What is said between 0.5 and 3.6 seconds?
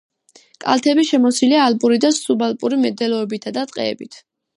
კალთები შემოსილია ალპური და სუბალპური მდელოებითა